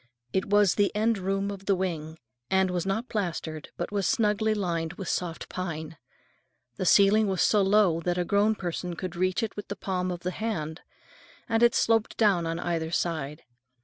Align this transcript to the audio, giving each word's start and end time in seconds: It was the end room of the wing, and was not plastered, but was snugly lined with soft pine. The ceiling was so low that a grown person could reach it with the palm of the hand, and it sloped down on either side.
It 0.33 0.45
was 0.47 0.73
the 0.73 0.91
end 0.95 1.19
room 1.19 1.51
of 1.51 1.67
the 1.67 1.75
wing, 1.75 2.17
and 2.49 2.71
was 2.71 2.87
not 2.87 3.07
plastered, 3.07 3.69
but 3.77 3.91
was 3.91 4.07
snugly 4.07 4.55
lined 4.55 4.93
with 4.93 5.07
soft 5.07 5.47
pine. 5.47 5.95
The 6.77 6.87
ceiling 6.87 7.27
was 7.27 7.43
so 7.43 7.61
low 7.61 7.99
that 8.01 8.17
a 8.17 8.25
grown 8.25 8.55
person 8.55 8.95
could 8.95 9.15
reach 9.15 9.43
it 9.43 9.55
with 9.55 9.67
the 9.67 9.75
palm 9.75 10.09
of 10.09 10.21
the 10.21 10.31
hand, 10.31 10.81
and 11.47 11.61
it 11.61 11.75
sloped 11.75 12.17
down 12.17 12.47
on 12.47 12.57
either 12.57 12.89
side. 12.89 13.43